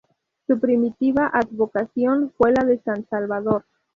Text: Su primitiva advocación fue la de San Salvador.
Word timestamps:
Su 0.47 0.59
primitiva 0.59 1.27
advocación 1.31 2.33
fue 2.35 2.51
la 2.53 2.63
de 2.65 2.81
San 2.81 3.07
Salvador. 3.07 3.65